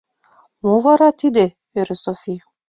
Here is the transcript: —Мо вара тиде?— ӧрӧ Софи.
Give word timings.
—Мо 0.63 0.73
вара 0.85 1.09
тиде?— 1.19 1.45
ӧрӧ 1.79 1.95
Софи. 2.03 2.35